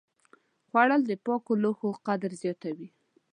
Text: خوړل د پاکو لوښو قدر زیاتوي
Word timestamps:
خوړل 0.69 1.01
د 1.07 1.11
پاکو 1.25 1.53
لوښو 1.61 1.89
قدر 2.07 2.31
زیاتوي 2.41 2.89